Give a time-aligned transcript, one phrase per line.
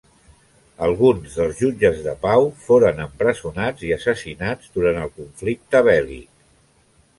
[0.85, 6.29] Alguns dels jutges de pau foren empresonats i assassinats durant el conflicte bèl·lic.